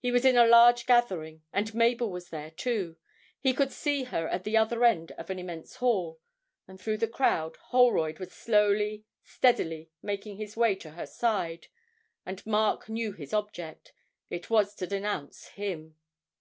He 0.00 0.10
was 0.10 0.24
in 0.24 0.36
a 0.36 0.44
large 0.44 0.86
gathering, 0.86 1.44
and 1.52 1.72
Mabel 1.72 2.10
was 2.10 2.30
there, 2.30 2.50
too; 2.50 2.96
he 3.38 3.52
could 3.52 3.70
see 3.70 4.02
her 4.02 4.26
at 4.26 4.42
the 4.42 4.56
other 4.56 4.84
end 4.84 5.12
of 5.12 5.30
an 5.30 5.38
immense 5.38 5.76
hall, 5.76 6.18
and 6.66 6.80
through 6.80 6.96
the 6.96 7.06
crowd 7.06 7.54
Holroyd 7.68 8.18
was 8.18 8.32
slowly, 8.32 9.04
steadily 9.22 9.92
making 10.02 10.36
his 10.38 10.56
way 10.56 10.74
to 10.74 10.90
her 10.90 11.06
side, 11.06 11.68
and 12.26 12.44
Mark 12.44 12.88
knew 12.88 13.12
his 13.12 13.32
object; 13.32 13.92
it 14.28 14.50
was 14.50 14.74
to 14.74 14.86
denounce 14.88 15.46
him. 15.50 15.94